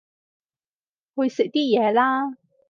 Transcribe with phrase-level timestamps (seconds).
[1.15, 2.35] 去食啲嘢啦